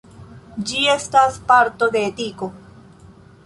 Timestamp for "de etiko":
1.99-2.53